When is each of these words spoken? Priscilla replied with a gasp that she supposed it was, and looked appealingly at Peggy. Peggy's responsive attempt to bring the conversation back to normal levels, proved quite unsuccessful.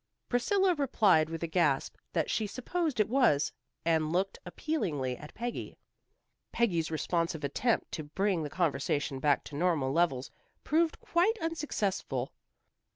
Priscilla 0.29 0.73
replied 0.73 1.29
with 1.29 1.43
a 1.43 1.47
gasp 1.47 1.95
that 2.11 2.27
she 2.27 2.47
supposed 2.47 2.99
it 2.99 3.07
was, 3.07 3.51
and 3.85 4.11
looked 4.11 4.39
appealingly 4.47 5.15
at 5.15 5.31
Peggy. 5.35 5.77
Peggy's 6.51 6.89
responsive 6.89 7.43
attempt 7.43 7.91
to 7.91 8.05
bring 8.05 8.41
the 8.41 8.49
conversation 8.49 9.19
back 9.19 9.43
to 9.43 9.55
normal 9.55 9.93
levels, 9.93 10.31
proved 10.63 10.99
quite 11.01 11.37
unsuccessful. 11.37 12.33